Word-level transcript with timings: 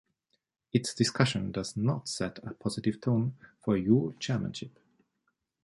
Its 0.73 0.95
discussion 0.95 1.51
does 1.51 1.77
not 1.77 2.09
set 2.09 2.39
a 2.39 2.55
positive 2.55 2.99
tone 2.99 3.35
for 3.63 3.77
your 3.77 4.13
chairmanship. 4.15 4.79